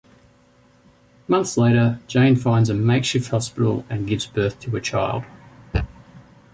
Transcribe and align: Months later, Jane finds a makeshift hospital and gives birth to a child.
Months 1.27 1.57
later, 1.57 1.99
Jane 2.07 2.35
finds 2.35 2.71
a 2.71 2.73
makeshift 2.73 3.29
hospital 3.29 3.85
and 3.87 4.07
gives 4.07 4.25
birth 4.25 4.59
to 4.61 4.75
a 4.75 4.81
child. 4.81 5.23